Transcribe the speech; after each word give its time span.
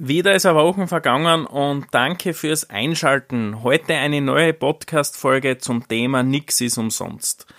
Wieder 0.00 0.32
ist 0.36 0.46
eine 0.46 0.56
Woche 0.56 0.86
vergangen 0.86 1.44
und 1.44 1.86
danke 1.90 2.32
fürs 2.32 2.70
Einschalten. 2.70 3.64
Heute 3.64 3.94
eine 3.94 4.20
neue 4.20 4.52
Podcast-Folge 4.52 5.58
zum 5.58 5.88
Thema 5.88 6.22
Nix 6.22 6.60
ist 6.60 6.78
umsonst. 6.78 7.52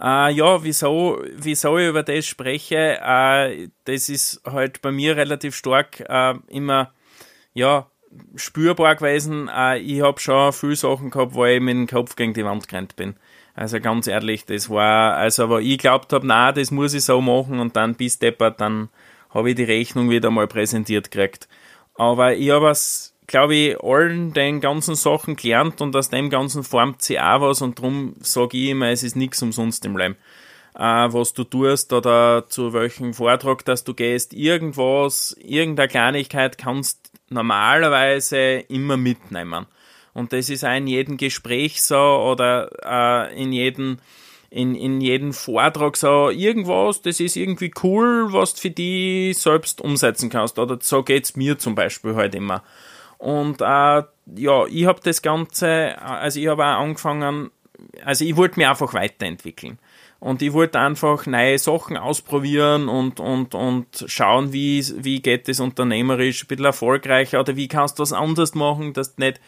Äh, 0.00 0.32
ja, 0.32 0.64
wieso, 0.64 1.22
wieso 1.36 1.76
ich 1.76 1.90
über 1.90 2.02
das 2.02 2.24
spreche, 2.24 2.98
äh, 2.98 3.68
das 3.84 4.08
ist 4.08 4.40
halt 4.46 4.80
bei 4.80 4.90
mir 4.90 5.18
relativ 5.18 5.54
stark 5.54 6.00
äh, 6.08 6.32
immer, 6.48 6.94
ja, 7.52 7.90
spürbar 8.36 8.96
gewesen. 8.96 9.50
Ich 9.82 10.00
habe 10.00 10.18
schon 10.18 10.54
viele 10.54 10.76
Sachen 10.76 11.10
gehabt, 11.10 11.34
wo 11.34 11.44
ich 11.44 11.60
mit 11.60 11.74
dem 11.74 11.86
Kopf 11.86 12.16
gegen 12.16 12.32
die 12.32 12.46
Wand 12.46 12.68
gerannt 12.68 12.96
bin. 12.96 13.16
Also 13.54 13.80
ganz 13.80 14.06
ehrlich, 14.06 14.46
das 14.46 14.70
war, 14.70 15.16
also, 15.16 15.50
wo 15.50 15.58
ich 15.58 15.76
glaubt 15.76 16.10
habe, 16.14 16.26
na, 16.26 16.52
das 16.52 16.70
muss 16.70 16.94
ich 16.94 17.04
so 17.04 17.20
machen 17.20 17.60
und 17.60 17.76
dann 17.76 17.96
bis 17.96 18.18
deppert, 18.18 18.62
dann 18.62 18.88
habe 19.28 19.50
ich 19.50 19.56
die 19.56 19.64
Rechnung 19.64 20.08
wieder 20.08 20.30
mal 20.30 20.46
präsentiert 20.46 21.10
gekriegt. 21.10 21.48
Aber 21.94 22.34
ich 22.34 22.50
habe 22.50 22.70
es, 22.70 23.14
glaube 23.26 23.54
ich, 23.54 23.80
allen 23.80 24.32
den 24.32 24.60
ganzen 24.60 24.94
Sachen 24.94 25.36
gelernt 25.36 25.80
und 25.80 25.94
aus 25.94 26.10
dem 26.10 26.30
Ganzen 26.30 26.64
formt 26.64 27.02
sich 27.02 27.20
auch 27.20 27.40
was 27.40 27.62
und 27.62 27.78
darum 27.78 28.14
sage 28.20 28.56
ich 28.56 28.70
immer, 28.70 28.88
es 28.88 29.02
ist 29.02 29.16
nichts 29.16 29.42
umsonst 29.42 29.84
im 29.84 29.96
Leben. 29.96 30.16
Äh, 30.74 30.80
was 30.80 31.34
du 31.34 31.44
tust 31.44 31.92
oder 31.92 32.48
zu 32.48 32.72
welchem 32.72 33.12
Vortrag, 33.12 33.64
dass 33.64 33.84
du 33.84 33.92
gehst, 33.92 34.32
irgendwas, 34.32 35.36
irgendeine 35.38 35.88
Kleinigkeit 35.88 36.56
kannst 36.56 37.12
normalerweise 37.28 38.64
immer 38.68 38.96
mitnehmen. 38.96 39.66
Und 40.14 40.32
das 40.32 40.48
ist 40.48 40.64
auch 40.64 40.76
in 40.76 40.86
jedem 40.86 41.16
Gespräch 41.16 41.82
so 41.82 41.96
oder 41.96 42.70
äh, 42.84 43.42
in 43.42 43.52
jedem 43.52 43.98
in, 44.52 44.74
in 44.74 45.00
jedem 45.00 45.32
Vortrag 45.32 45.96
so 45.96 46.28
irgendwas, 46.28 47.00
das 47.00 47.20
ist 47.20 47.36
irgendwie 47.36 47.72
cool, 47.82 48.32
was 48.32 48.54
du 48.54 48.60
für 48.60 48.70
die 48.70 49.32
selbst 49.32 49.80
umsetzen 49.80 50.28
kannst. 50.28 50.58
Oder 50.58 50.78
so 50.80 51.02
geht's 51.02 51.36
mir 51.36 51.58
zum 51.58 51.74
Beispiel 51.74 52.14
halt 52.14 52.34
immer. 52.34 52.62
Und 53.16 53.62
äh, 53.62 53.64
ja, 53.64 54.66
ich 54.66 54.84
habe 54.84 55.00
das 55.02 55.22
Ganze, 55.22 56.00
also 56.02 56.38
ich 56.38 56.48
habe 56.48 56.64
auch 56.64 56.80
angefangen, 56.80 57.50
also 58.04 58.26
ich 58.26 58.36
wollte 58.36 58.58
mich 58.58 58.68
einfach 58.68 58.92
weiterentwickeln. 58.92 59.78
Und 60.20 60.42
ich 60.42 60.52
wollte 60.52 60.78
einfach 60.78 61.26
neue 61.26 61.58
Sachen 61.58 61.96
ausprobieren 61.96 62.88
und, 62.88 63.20
und, 63.20 63.54
und 63.54 64.04
schauen, 64.06 64.52
wie, 64.52 64.84
wie 64.98 65.20
geht 65.22 65.48
es 65.48 65.60
unternehmerisch 65.60 66.44
ein 66.44 66.48
bisschen 66.48 66.66
erfolgreicher 66.66 67.40
oder 67.40 67.56
wie 67.56 67.68
kannst 67.68 67.98
du 67.98 68.02
was 68.02 68.12
anders 68.12 68.54
machen, 68.54 68.92
dass 68.92 69.16
du 69.16 69.22
nicht 69.22 69.40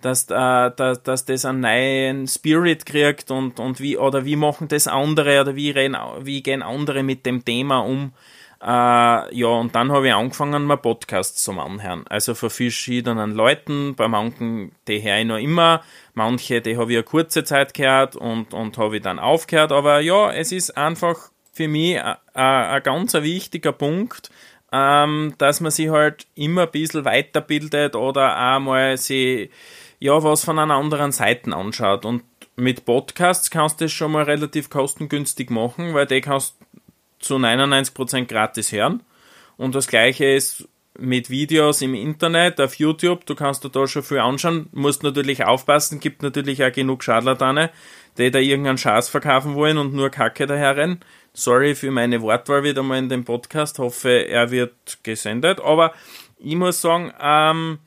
dass, 0.00 0.24
äh, 0.30 0.70
dass, 0.76 1.02
dass 1.02 1.24
das 1.24 1.44
einen 1.44 1.60
neuen 1.60 2.26
Spirit 2.28 2.86
kriegt 2.86 3.30
und, 3.30 3.58
und 3.58 3.80
wie, 3.80 3.96
oder 3.96 4.24
wie 4.24 4.36
machen 4.36 4.68
das 4.68 4.86
andere 4.86 5.40
oder 5.40 5.56
wie, 5.56 5.70
reden, 5.70 5.96
wie 6.20 6.42
gehen 6.42 6.62
andere 6.62 7.02
mit 7.02 7.26
dem 7.26 7.44
Thema 7.44 7.80
um. 7.80 8.12
Äh, 8.60 8.66
ja, 8.66 9.46
und 9.46 9.74
dann 9.74 9.92
habe 9.92 10.08
ich 10.08 10.14
angefangen, 10.14 10.64
mal 10.64 10.76
Podcasts 10.76 11.44
zu 11.44 11.52
anhören. 11.52 12.04
Also 12.08 12.34
von 12.34 12.50
verschiedenen 12.50 13.32
Leuten, 13.32 13.94
bei 13.94 14.08
manchen, 14.08 14.72
die 14.88 15.02
höre 15.02 15.18
ich 15.18 15.26
noch 15.26 15.38
immer, 15.38 15.82
manche, 16.14 16.60
die 16.60 16.76
habe 16.76 16.92
ich 16.92 16.98
eine 16.98 17.04
kurze 17.04 17.44
Zeit 17.44 17.74
gehört 17.74 18.16
und, 18.16 18.54
und 18.54 18.76
habe 18.78 18.96
ich 18.96 19.02
dann 19.02 19.20
aufgehört. 19.20 19.70
Aber 19.70 20.00
ja, 20.00 20.32
es 20.32 20.50
ist 20.50 20.76
einfach 20.76 21.30
für 21.52 21.68
mich 21.68 22.00
ein 22.34 22.82
ganz 22.82 23.14
wichtiger 23.14 23.72
Punkt, 23.72 24.30
ähm, 24.72 25.34
dass 25.38 25.60
man 25.60 25.70
sich 25.70 25.88
halt 25.88 26.26
immer 26.34 26.62
ein 26.62 26.70
bisschen 26.70 27.04
weiterbildet 27.04 27.94
oder 27.96 28.36
auch 28.36 28.60
mal 28.60 28.96
sich 28.96 29.50
ja, 29.98 30.22
was 30.22 30.44
von 30.44 30.58
einer 30.58 30.74
anderen 30.74 31.12
Seite 31.12 31.54
anschaut. 31.54 32.04
Und 32.04 32.22
mit 32.56 32.84
Podcasts 32.84 33.50
kannst 33.50 33.80
du 33.80 33.84
das 33.84 33.92
schon 33.92 34.12
mal 34.12 34.24
relativ 34.24 34.70
kostengünstig 34.70 35.50
machen, 35.50 35.94
weil 35.94 36.06
die 36.06 36.20
kannst 36.20 36.56
zu 37.18 37.36
99% 37.36 38.26
gratis 38.26 38.72
hören. 38.72 39.02
Und 39.56 39.74
das 39.74 39.88
gleiche 39.88 40.24
ist 40.24 40.68
mit 40.98 41.30
Videos 41.30 41.80
im 41.80 41.94
Internet, 41.94 42.60
auf 42.60 42.74
YouTube, 42.74 43.24
du 43.24 43.36
kannst 43.36 43.64
da 43.64 43.86
schon 43.86 44.02
viel 44.02 44.18
anschauen, 44.18 44.68
musst 44.72 45.04
natürlich 45.04 45.44
aufpassen, 45.44 46.00
gibt 46.00 46.22
natürlich 46.22 46.64
auch 46.64 46.72
genug 46.72 47.04
Scharlatane, 47.04 47.70
die 48.18 48.32
da 48.32 48.40
irgendeinen 48.40 48.78
Schatz 48.78 49.08
verkaufen 49.08 49.54
wollen 49.54 49.78
und 49.78 49.94
nur 49.94 50.10
Kacke 50.10 50.46
daherrennen. 50.46 51.00
Sorry 51.34 51.76
für 51.76 51.92
meine 51.92 52.20
Wortwahl 52.20 52.64
wieder 52.64 52.82
mal 52.82 52.98
in 52.98 53.08
dem 53.08 53.24
Podcast, 53.24 53.78
hoffe 53.78 54.26
er 54.26 54.50
wird 54.50 54.98
gesendet, 55.04 55.60
aber 55.60 55.92
ich 56.38 56.56
muss 56.56 56.80
sagen, 56.80 57.12
ähm, 57.20 57.78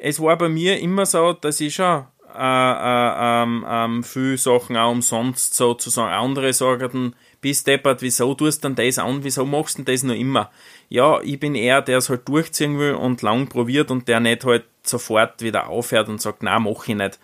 es 0.00 0.20
war 0.20 0.36
bei 0.38 0.48
mir 0.48 0.78
immer 0.80 1.06
so, 1.06 1.32
dass 1.32 1.60
ich 1.60 1.74
schon 1.74 2.04
äh, 2.34 2.40
äh, 2.40 3.42
ähm, 3.42 3.64
ähm, 3.68 4.04
viele 4.04 4.38
Sachen 4.38 4.76
auch 4.76 4.92
umsonst 4.92 5.54
sozusagen 5.54 6.12
andere 6.12 6.52
sagten, 6.52 7.14
bis 7.40 7.64
deppert, 7.64 8.02
wieso 8.02 8.34
tust 8.34 8.64
du 8.64 8.68
denn 8.68 8.86
das 8.86 8.98
an, 8.98 9.24
wieso 9.24 9.44
machst 9.44 9.78
du 9.78 9.82
denn 9.82 9.94
das 9.94 10.02
noch 10.02 10.14
immer? 10.14 10.50
Ja, 10.88 11.20
ich 11.22 11.40
bin 11.40 11.54
eher, 11.54 11.82
der 11.82 11.98
es 11.98 12.10
halt 12.10 12.28
durchziehen 12.28 12.78
will 12.78 12.94
und 12.94 13.22
lang 13.22 13.48
probiert 13.48 13.90
und 13.90 14.08
der 14.08 14.20
nicht 14.20 14.44
halt 14.44 14.64
sofort 14.82 15.42
wieder 15.42 15.68
aufhört 15.68 16.08
und 16.08 16.20
sagt, 16.20 16.42
na 16.42 16.58
mach 16.58 16.86
ich 16.88 16.94
nicht. 16.94 17.18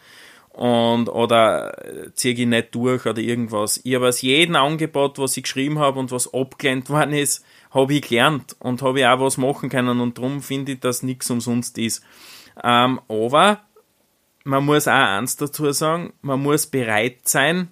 Und, 0.51 1.09
oder 1.09 1.85
äh, 1.85 2.12
ziehe 2.15 2.35
ich 2.35 2.47
nicht 2.47 2.75
durch 2.75 3.06
oder 3.06 3.21
irgendwas. 3.21 3.81
Ich 3.83 3.95
habe 3.97 4.09
aus 4.09 4.23
jedem 4.23 4.55
Angebot, 4.55 5.19
was 5.19 5.37
ich 5.37 5.43
geschrieben 5.43 5.81
habe 5.81 5.99
und 5.99 6.12
was 6.12 6.33
abgelehnt 6.33 6.89
worden 6.91 7.12
ist, 7.12 7.45
habe 7.73 7.95
ich 7.95 8.09
gelernt 8.09 8.55
und 8.61 8.81
habe 8.83 9.11
auch 9.11 9.21
was 9.21 9.37
machen 9.37 9.69
können 9.69 10.01
und 10.01 10.17
darum 10.17 10.43
finde 10.43 10.73
ich, 10.73 10.81
dass 10.81 11.03
nichts 11.03 11.29
umsonst 11.29 11.77
ist. 11.79 12.05
Ähm, 12.63 13.01
aber 13.09 13.61
man 14.45 14.65
muss 14.65 14.87
auch 14.87 14.93
eins 14.93 15.37
dazu 15.37 15.73
sagen, 15.73 16.13
man 16.23 16.41
muss 16.43 16.67
bereit 16.67 17.29
sein, 17.29 17.71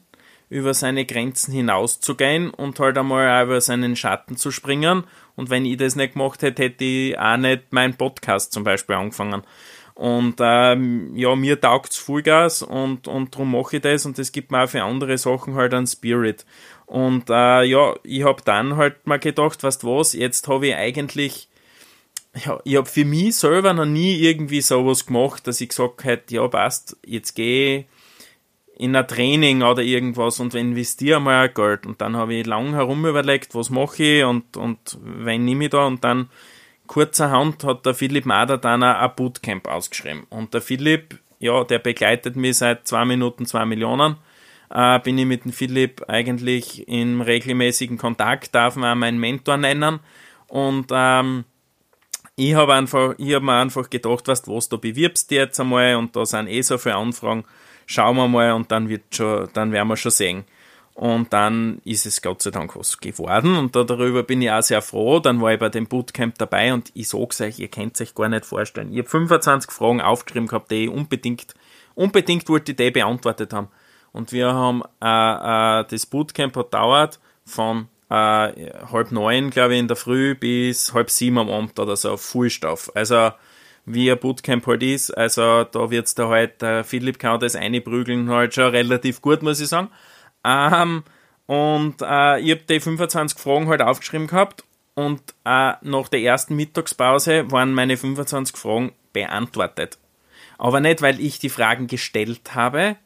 über 0.49 0.75
seine 0.75 1.07
Grenzen 1.07 1.53
hinauszugehen 1.53 2.51
und 2.51 2.79
halt 2.79 2.99
einmal 2.99 3.41
auch 3.41 3.47
über 3.47 3.61
seinen 3.61 3.97
Schatten 3.97 4.37
zu 4.37 4.51
springen. 4.51 5.05
Und 5.35 5.49
wenn 5.49 5.65
ich 5.65 5.79
das 5.79 5.97
nicht 5.97 6.13
gemacht 6.13 6.43
hätte, 6.43 6.65
hätte 6.65 6.85
ich 6.85 7.19
auch 7.19 7.37
nicht 7.39 7.73
meinen 7.73 7.95
Podcast 7.95 8.53
zum 8.53 8.65
Beispiel 8.65 8.97
angefangen. 8.97 9.43
Und 9.95 10.37
ähm, 10.41 11.15
ja, 11.15 11.35
mir 11.37 11.61
taugt's 11.61 11.99
Vollgas 11.99 12.63
und, 12.63 13.09
und 13.09 13.35
darum 13.35 13.53
mache 13.53 13.77
ich 13.77 13.83
das 13.83 14.07
und 14.07 14.19
das 14.19 14.33
gibt 14.33 14.51
mir 14.51 14.65
auch 14.65 14.69
für 14.69 14.83
andere 14.83 15.19
Sachen 15.19 15.55
halt 15.55 15.75
einen 15.75 15.87
Spirit. 15.87 16.47
Und 16.87 17.31
äh, 17.31 17.63
ja, 17.65 17.95
ich 18.03 18.25
habe 18.25 18.43
dann 18.45 18.77
halt 18.77 19.07
mal 19.07 19.19
gedacht, 19.19 19.63
weißt 19.63 19.85
was, 19.85 20.15
jetzt 20.15 20.49
habe 20.49 20.69
ich 20.69 20.75
eigentlich 20.75 21.49
ja, 22.35 22.59
ich 22.65 22.77
habe 22.77 22.87
für 22.87 23.05
mich 23.05 23.37
selber 23.37 23.73
noch 23.73 23.85
nie 23.85 24.17
irgendwie 24.17 24.61
sowas 24.61 25.07
gemacht, 25.07 25.47
dass 25.47 25.61
ich 25.61 25.69
gesagt 25.69 26.05
hätte, 26.05 26.35
ja 26.35 26.49
passt, 26.49 26.97
jetzt 27.05 27.35
gehe 27.35 27.87
in 28.77 28.97
ein 28.97 29.07
Training 29.07 29.63
oder 29.63 29.83
irgendwas 29.83 30.41
und 30.41 30.55
investiere 30.55 31.21
mal 31.21 31.49
Geld. 31.49 31.87
Und 31.87 32.01
dann 32.01 32.17
habe 32.17 32.35
ich 32.35 32.47
lang 32.47 32.73
herum 32.73 33.07
überlegt, 33.07 33.55
was 33.55 33.71
mache 33.71 34.03
ich 34.03 34.25
und, 34.25 34.57
und 34.57 34.99
wenn 35.03 35.45
nehme 35.45 35.65
ich 35.65 35.71
da 35.71 35.87
und 35.87 36.03
dann 36.03 36.31
kurzerhand 36.87 37.65
hat 37.65 37.87
der 37.87 37.95
Philipp 37.95 38.27
Mader 38.27 38.59
dann 38.59 38.83
ein 38.83 39.11
Bootcamp 39.15 39.69
ausgeschrieben. 39.69 40.25
Und 40.31 40.55
der 40.55 40.63
Philipp, 40.63 41.21
ja, 41.39 41.65
der 41.65 41.79
begleitet 41.79 42.35
mich 42.35 42.59
seit 42.59 42.89
zwei 42.89 43.05
Minuten 43.05 43.47
zwei 43.47 43.65
Millionen. 43.67 44.17
Äh, 44.71 45.01
bin 45.01 45.19
ich 45.19 45.27
mit 45.27 45.45
dem 45.45 45.53
Philipp 45.53 46.09
eigentlich 46.09 46.89
in 46.89 47.21
regelmäßigen 47.21 47.99
Kontakt, 47.99 48.55
darf 48.55 48.77
man 48.77 48.93
auch 48.93 49.01
meinen 49.01 49.19
Mentor 49.19 49.59
nennen. 49.59 50.01
Und 50.49 50.87
ähm, 50.91 51.45
ich 52.49 52.55
habe 52.55 52.75
einfach, 52.75 53.15
ich 53.19 53.35
habe 53.35 53.45
mir 53.45 53.55
einfach 53.55 53.89
gedacht, 53.89 54.27
weißt 54.27 54.49
was, 54.49 54.69
da 54.69 54.77
bewirbst 54.77 55.31
du 55.31 55.37
jetzt 55.37 55.61
einmal 55.61 55.95
und 55.95 56.17
da 56.17 56.27
sind 56.27 56.49
eh 56.49 56.63
so 56.63 56.77
viele 56.77 56.97
Anfragen, 56.97 57.45
schauen 57.87 58.17
wir 58.17 58.27
mal 58.27 58.53
und 58.53 58.73
dann 58.73 58.89
wird 58.89 59.03
schon, 59.15 59.49
dann 59.53 59.71
werden 59.71 59.89
wir 59.89 59.97
schon 59.97 60.11
sehen. 60.11 60.45
Und 60.95 61.33
dann 61.33 61.81
ist 61.85 62.05
es 62.05 62.21
Gott 62.21 62.43
sei 62.43 62.51
Dank 62.51 62.77
was 62.77 62.99
geworden 62.99 63.57
und 63.57 63.75
da 63.75 63.85
darüber 63.85 64.25
bin 64.25 64.43
ich 64.43 64.51
auch 64.51 64.63
sehr 64.63 64.83
froh. 64.83 65.21
Dann 65.21 65.41
war 65.41 65.53
ich 65.55 65.59
bei 65.59 65.71
dem 65.71 65.87
Bootcamp 65.87 66.37
dabei 66.37 66.75
und 66.75 66.91
ich 66.95 67.09
sag's 67.09 67.41
euch, 67.41 67.59
ihr 67.59 67.69
könnt 67.69 67.99
euch 68.01 68.15
gar 68.15 68.29
nicht 68.29 68.45
vorstellen. 68.45 68.93
Ich 68.93 68.99
habe 68.99 69.09
25 69.09 69.71
Fragen 69.71 70.01
aufgeschrieben 70.01 70.49
gehabt, 70.49 70.71
die 70.71 70.85
ich 70.85 70.91
unbedingt, 70.91 71.55
unbedingt 71.95 72.49
wollte 72.49 72.73
ich 72.73 72.77
die 72.77 72.91
beantwortet 72.91 73.53
haben. 73.55 73.69
Und 74.13 74.33
wir 74.33 74.53
haben, 74.53 74.83
äh, 75.01 75.81
äh, 75.81 75.85
das 75.89 76.05
Bootcamp 76.07 76.57
hat 76.57 76.75
dauert 76.75 77.21
von 77.47 77.89
äh, 78.13 78.73
halb 78.93 79.11
neun, 79.11 79.51
glaube 79.51 79.75
ich, 79.75 79.81
in 79.81 79.89
der 79.89 79.97
Früh 79.97 80.35
bis 80.35 80.93
halb 80.93 81.11
sieben 81.11 81.39
am 81.39 81.49
Abend 81.49 81.79
oder 81.79 81.97
so, 81.97 82.17
Fullstoff. 82.17 82.93
Also, 82.95 83.31
wie 83.87 84.11
ein 84.13 84.19
Bootcamp 84.19 84.67
halt 84.67 84.83
ist, 84.83 85.11
also 85.11 85.65
da 85.65 85.91
wird's 85.91 86.15
da 86.15 86.29
halt, 86.29 86.63
der 86.63 86.85
Philipp 86.85 87.19
kann 87.19 87.41
das 87.41 87.57
einprügeln 87.57 88.29
halt 88.31 88.55
schon 88.55 88.71
relativ 88.71 89.23
gut, 89.23 89.43
muss 89.43 89.61
ich 89.61 89.69
sagen. 89.69 89.89
Ähm, 90.45 91.05
und 91.47 92.03
äh, 92.03 92.39
ich 92.41 92.51
habe 92.51 92.63
die 92.69 92.81
25 92.81 93.39
Fragen 93.39 93.69
halt 93.69 93.81
aufgeschrieben 93.81 94.27
gehabt 94.27 94.65
und 94.95 95.21
äh, 95.45 95.73
nach 95.81 96.09
der 96.09 96.21
ersten 96.21 96.55
Mittagspause 96.55 97.51
waren 97.51 97.75
meine 97.75 97.97
25 97.97 98.57
Fragen 98.57 98.93
beantwortet. 99.13 99.99
Aber 100.59 100.81
nicht, 100.81 101.03
weil 101.03 101.19
ich 101.19 101.39
die 101.39 101.49
Fragen 101.49 101.89
gestellt 101.89 102.55
habe, 102.55 102.97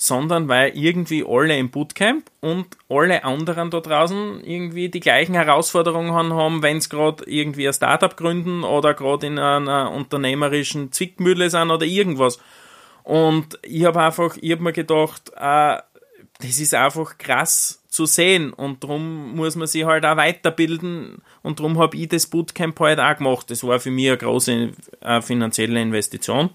sondern 0.00 0.46
weil 0.46 0.76
irgendwie 0.76 1.24
alle 1.26 1.58
im 1.58 1.70
Bootcamp 1.70 2.30
und 2.40 2.66
alle 2.88 3.24
anderen 3.24 3.70
da 3.70 3.80
draußen 3.80 4.42
irgendwie 4.44 4.88
die 4.88 5.00
gleichen 5.00 5.34
Herausforderungen 5.34 6.12
haben, 6.12 6.62
wenn 6.62 6.80
sie 6.80 6.88
gerade 6.88 7.24
irgendwie 7.26 7.66
ein 7.66 7.74
Startup 7.74 8.16
gründen 8.16 8.62
oder 8.62 8.94
gerade 8.94 9.26
in 9.26 9.40
einer 9.40 9.90
unternehmerischen 9.90 10.92
Zwickmühle 10.92 11.50
sind 11.50 11.72
oder 11.72 11.84
irgendwas. 11.84 12.38
Und 13.02 13.58
ich 13.62 13.84
habe 13.84 14.00
einfach, 14.00 14.36
ich 14.40 14.52
habe 14.52 14.62
mir 14.62 14.72
gedacht, 14.72 15.32
äh, 15.36 15.78
das 16.40 16.60
ist 16.60 16.74
einfach 16.74 17.18
krass, 17.18 17.82
zu 17.88 18.06
sehen 18.06 18.52
und 18.52 18.84
darum 18.84 19.34
muss 19.34 19.56
man 19.56 19.66
sich 19.66 19.84
halt 19.84 20.04
auch 20.04 20.16
weiterbilden 20.16 21.22
und 21.42 21.58
darum 21.58 21.78
habe 21.78 21.96
ich 21.96 22.08
das 22.08 22.26
Bootcamp 22.26 22.78
halt 22.78 23.00
auch 23.00 23.16
gemacht. 23.16 23.50
Das 23.50 23.64
war 23.64 23.80
für 23.80 23.90
mich 23.90 24.08
eine 24.08 24.18
große 24.18 24.70
äh, 25.00 25.22
finanzielle 25.22 25.80
Investition, 25.80 26.50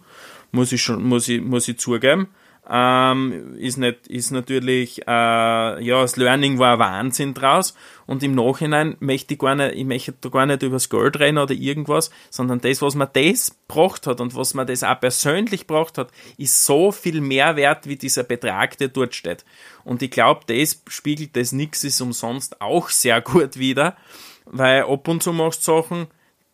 muss 0.52 0.72
ich 0.72 0.82
schon, 0.82 1.04
muss 1.04 1.28
ich, 1.28 1.42
muss 1.42 1.68
ich 1.68 1.80
zugeben. 1.80 2.28
Ähm, 2.70 3.58
ist 3.58 3.78
nicht, 3.78 4.08
ist 4.08 4.32
natürlich, 4.32 5.02
äh, 5.06 5.84
ja, 5.84 6.02
das 6.02 6.16
Learning 6.16 6.60
war 6.60 6.74
ein 6.74 6.80
Wahnsinn 6.80 7.34
draus 7.34 7.76
und 8.06 8.24
im 8.24 8.36
Nachhinein 8.36 8.96
möchte 9.02 9.34
ich 9.34 9.40
gar 9.42 9.56
nicht, 9.56 9.76
ich 9.76 9.84
möchte 9.84 10.14
da 10.22 10.30
gar 10.30 10.46
nicht 10.46 10.64
über 10.64 10.78
das 10.78 10.90
Geld 10.90 11.20
reden 11.20 11.40
oder 11.40 11.54
irgendwas, 11.54 12.10
sondern 12.30 12.62
das, 12.62 12.82
was 12.82 12.96
man 12.96 13.10
das 13.12 13.58
gebracht 13.68 14.08
hat 14.08 14.22
und 14.22 14.34
was 14.36 14.54
man 14.54 14.66
das 14.66 14.84
auch 14.84 14.98
persönlich 14.98 15.68
gebracht 15.68 15.98
hat, 15.98 16.12
ist 16.38 16.64
so 16.66 16.94
viel 16.94 17.20
mehr 17.20 17.58
wert 17.58 17.86
wie 17.86 17.98
dieser 17.98 18.24
Betrag, 18.24 18.78
der 18.78 18.88
dort 18.88 19.14
steht. 19.14 19.44
Und 19.84 20.02
ich 20.02 20.12
glaube, 20.12 20.42
das 20.48 20.82
spiegelt 20.88 21.36
das 21.36 21.52
Nix 21.52 21.84
ist 21.84 22.00
umsonst 22.00 22.62
auch 22.62 22.88
sehr 22.88 23.20
gut 23.22 23.58
wieder, 23.60 23.98
weil 24.46 24.84
ab 24.84 25.06
und 25.10 25.22
zu 25.22 25.34
machst 25.34 25.68
du 25.68 25.82
Sachen, 25.82 26.08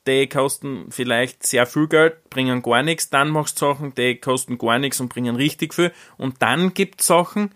die 0.08 0.28
kosten 0.28 0.92
vielleicht 0.92 1.46
sehr 1.46 1.66
viel 1.66 1.88
Geld, 1.88 2.30
bringen 2.30 2.62
gar 2.62 2.84
nichts, 2.84 3.10
dann 3.10 3.30
machst 3.30 3.62
du 3.62 3.68
Sachen, 3.68 3.94
die 3.96 4.16
kosten 4.16 4.58
gar 4.58 4.80
nichts 4.80 5.00
und 5.00 5.10
bringen 5.10 5.36
richtig 5.36 5.74
viel. 5.74 5.92
Und 6.18 6.42
dann 6.42 6.74
gibt 6.74 7.02
es 7.02 7.08
Sachen, 7.08 7.54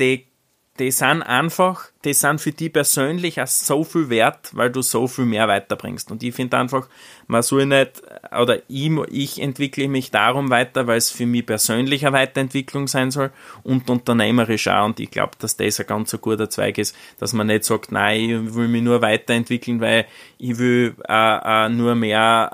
die 0.00 0.26
die 0.78 0.90
sind 0.90 1.22
einfach, 1.22 1.90
die 2.02 2.14
sind 2.14 2.40
für 2.40 2.52
die 2.52 2.70
persönlich 2.70 3.38
auch 3.42 3.46
so 3.46 3.84
viel 3.84 4.08
wert, 4.08 4.50
weil 4.52 4.70
du 4.70 4.80
so 4.80 5.06
viel 5.06 5.26
mehr 5.26 5.46
weiterbringst. 5.46 6.10
Und 6.10 6.22
ich 6.22 6.34
finde 6.34 6.56
einfach, 6.56 6.88
man 7.26 7.42
soll 7.42 7.66
nicht, 7.66 8.02
oder 8.40 8.58
ich, 8.68 8.90
ich 9.10 9.42
entwickle 9.42 9.86
mich 9.88 10.10
darum 10.10 10.48
weiter, 10.48 10.86
weil 10.86 10.96
es 10.96 11.10
für 11.10 11.26
mich 11.26 11.44
persönlich 11.44 12.06
eine 12.06 12.16
Weiterentwicklung 12.16 12.88
sein 12.88 13.10
soll 13.10 13.30
und 13.64 13.90
unternehmerisch 13.90 14.66
auch. 14.68 14.86
Und 14.86 14.98
ich 14.98 15.10
glaube, 15.10 15.32
dass 15.38 15.58
das 15.58 15.78
ein 15.78 15.86
ganz 15.86 16.16
guter 16.18 16.48
Zweig 16.48 16.78
ist, 16.78 16.96
dass 17.18 17.34
man 17.34 17.48
nicht 17.48 17.64
sagt, 17.64 17.92
nein, 17.92 18.46
ich 18.48 18.54
will 18.54 18.68
mich 18.68 18.82
nur 18.82 19.02
weiterentwickeln, 19.02 19.78
weil 19.82 20.06
ich 20.38 20.56
will 20.56 20.96
äh, 21.06 21.66
äh, 21.66 21.68
nur 21.68 21.94
mehr 21.94 22.50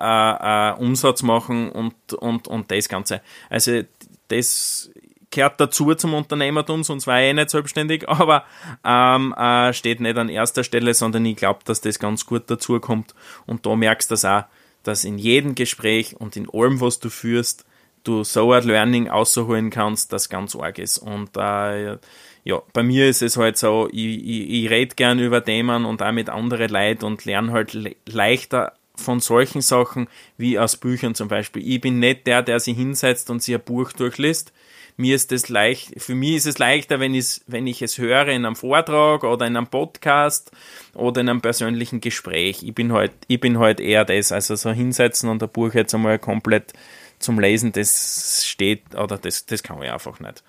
äh, 0.77 0.81
äh 0.81 0.85
Umsatz 0.85 1.23
machen 1.23 1.71
und, 1.71 1.95
und, 2.15 2.49
und 2.49 2.71
das 2.73 2.89
Ganze. 2.89 3.21
Also, 3.49 3.83
das 4.27 4.91
gehört 5.31 5.61
dazu 5.61 5.95
zum 5.95 6.15
Unternehmertum, 6.15 6.85
sonst 6.85 7.07
war 7.07 7.21
ich 7.21 7.29
eh 7.29 7.33
nicht 7.33 7.51
selbstständig, 7.51 8.09
aber 8.09 8.45
ähm, 8.85 9.35
äh, 9.35 9.73
steht 9.73 10.01
nicht 10.01 10.17
an 10.17 10.29
erster 10.29 10.65
Stelle, 10.65 10.95
sondern 10.95 11.25
ich 11.27 11.37
glaube, 11.37 11.61
dass 11.65 11.81
das 11.81 11.99
ganz 11.99 12.27
gut 12.27 12.45
dazu 12.47 12.79
kommt. 12.81 13.15
Und 13.47 13.67
da 13.67 13.77
merkst 13.77 14.11
du 14.11 14.15
das 14.15 14.25
auch, 14.25 14.45
dass 14.83 15.05
in 15.05 15.19
jedem 15.19 15.55
Gespräch 15.55 16.17
und 16.19 16.37
in 16.37 16.49
allem, 16.51 16.81
was 16.81 16.99
du 17.01 17.11
führst, 17.11 17.65
du 18.05 18.25
so 18.25 18.53
ein 18.53 18.65
Learning 18.65 19.09
außerholen 19.09 19.71
kannst, 19.71 20.13
das 20.13 20.29
ganz 20.29 20.57
arg 20.57 20.79
ist. 20.79 20.99
Und 20.99 21.37
äh, 21.37 21.99
ja, 22.45 22.63
bei 22.73 22.83
mir 22.83 23.09
ist 23.09 23.21
es 23.21 23.37
halt 23.37 23.59
so, 23.59 23.89
ich, 23.93 24.25
ich, 24.25 24.51
ich 24.51 24.71
rede 24.71 24.95
gern 24.95 25.19
über 25.19 25.45
Themen 25.45 25.85
und 25.85 26.03
auch 26.03 26.13
mit 26.13 26.31
anderen 26.31 26.71
Leuten 26.71 27.05
und 27.05 27.25
lerne 27.25 27.53
halt 27.53 27.75
le 27.75 27.97
leichter 28.07 28.78
von 28.99 29.21
solchen 29.21 29.63
Sachen 29.63 30.09
wie 30.37 30.59
aus 30.59 30.77
Büchern 30.77 31.15
zum 31.15 31.29
Beispiel. 31.29 31.67
Ich 31.67 31.81
bin 31.81 31.99
nicht 31.99 32.27
der, 32.27 32.43
der 32.43 32.61
sich 32.61 32.77
hinsetzt 32.77 33.31
und 33.31 33.43
sich 33.43 33.55
ein 33.55 33.63
Buch 33.63 33.93
durchliest 33.93 34.53
mir 34.99 35.15
ist 35.15 35.31
es 35.31 35.49
leicht, 35.49 36.03
für 36.03 36.17
mich 36.17 36.35
ist 36.35 36.47
es 36.47 36.59
leichter, 36.59 36.99
wenn 36.99 37.15
ich, 37.15 37.41
wenn 37.47 37.69
ich 37.69 37.81
es 37.83 37.99
höre 37.99 38.27
in 38.27 38.45
einem 38.45 38.57
Vortrag 38.57 39.23
oder 39.23 39.47
in 39.47 39.57
einem 39.57 39.69
Podcast 39.69 40.51
oder 40.93 41.21
in 41.21 41.29
einem 41.29 41.41
persönlichen 41.41 42.01
Gespräch. 42.01 42.65
Ich 42.65 42.75
bin 42.75 42.93
halt, 42.93 43.13
ich 43.29 43.39
bin 43.39 43.61
halt 43.61 43.79
eher 43.79 44.05
das, 44.05 44.33
also 44.33 44.57
so 44.57 44.73
hinsetzen 44.73 45.31
und 45.31 45.41
ein 45.41 45.49
Buch 45.49 45.73
jetzt 45.73 45.95
einmal 45.95 46.19
komplett 46.19 46.73
zum 47.21 47.39
Lesen, 47.39 47.71
das 47.71 48.45
steht, 48.45 48.97
oder 48.97 49.19
das, 49.19 49.47
das 49.47 49.63
kann 49.63 49.81
ich 49.83 49.91
einfach 49.91 50.19
nicht. 50.19 50.43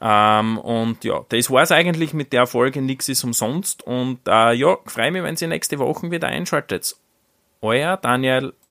Ähm, 0.00 0.58
und 0.58 1.02
ja, 1.02 1.24
das 1.28 1.50
war 1.50 1.62
es 1.62 1.72
eigentlich 1.72 2.14
mit 2.14 2.32
der 2.32 2.46
Folge 2.46 2.80
Nix 2.80 3.08
ist 3.08 3.24
umsonst. 3.24 3.82
Und 3.82 4.20
äh, 4.28 4.54
ja, 4.54 4.78
freue 4.86 5.10
mich, 5.10 5.22
wenn 5.24 5.36
Sie 5.36 5.46
nächste 5.48 5.78
Woche 5.78 6.10
wieder 6.10 6.28
einschaltet. 6.28 6.96
Hoya, 7.62 8.00
Daniel 8.02 8.54